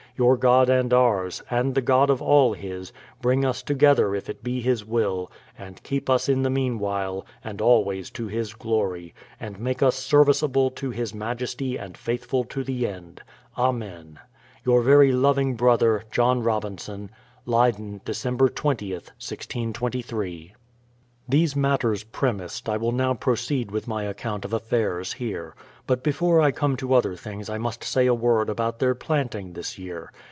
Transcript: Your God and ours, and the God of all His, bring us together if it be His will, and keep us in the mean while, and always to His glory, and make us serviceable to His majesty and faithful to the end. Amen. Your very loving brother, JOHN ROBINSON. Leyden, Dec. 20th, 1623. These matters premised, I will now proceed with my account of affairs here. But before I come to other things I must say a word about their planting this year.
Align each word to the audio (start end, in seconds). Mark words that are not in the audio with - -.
Your 0.17 0.37
God 0.37 0.69
and 0.69 0.93
ours, 0.93 1.41
and 1.49 1.73
the 1.73 1.81
God 1.81 2.11
of 2.11 2.21
all 2.21 2.53
His, 2.53 2.91
bring 3.23 3.43
us 3.43 3.63
together 3.63 4.13
if 4.13 4.29
it 4.29 4.43
be 4.43 4.61
His 4.61 4.85
will, 4.85 5.31
and 5.57 5.81
keep 5.81 6.11
us 6.11 6.29
in 6.29 6.43
the 6.43 6.49
mean 6.51 6.77
while, 6.77 7.25
and 7.43 7.59
always 7.59 8.11
to 8.11 8.27
His 8.27 8.53
glory, 8.53 9.15
and 9.39 9.57
make 9.59 9.81
us 9.81 9.95
serviceable 9.95 10.69
to 10.71 10.91
His 10.91 11.11
majesty 11.11 11.75
and 11.77 11.97
faithful 11.97 12.43
to 12.43 12.63
the 12.63 12.85
end. 12.85 13.21
Amen. 13.57 14.19
Your 14.63 14.83
very 14.83 15.11
loving 15.11 15.55
brother, 15.55 16.03
JOHN 16.11 16.43
ROBINSON. 16.43 17.09
Leyden, 17.47 18.01
Dec. 18.05 18.35
20th, 18.35 18.93
1623. 18.93 20.53
These 21.29 21.55
matters 21.55 22.03
premised, 22.03 22.67
I 22.67 22.75
will 22.75 22.91
now 22.91 23.13
proceed 23.13 23.71
with 23.71 23.87
my 23.87 24.03
account 24.03 24.43
of 24.43 24.51
affairs 24.51 25.13
here. 25.13 25.55
But 25.87 26.03
before 26.03 26.41
I 26.41 26.51
come 26.51 26.75
to 26.77 26.93
other 26.93 27.15
things 27.15 27.49
I 27.49 27.57
must 27.57 27.83
say 27.85 28.05
a 28.05 28.13
word 28.13 28.49
about 28.49 28.79
their 28.79 28.95
planting 28.95 29.53
this 29.53 29.77
year. 29.79 30.11